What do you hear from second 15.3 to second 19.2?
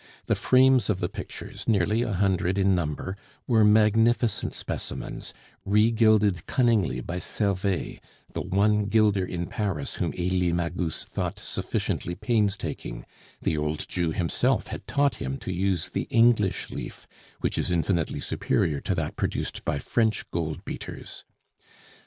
to use the English leaf, which is infinitely superior to that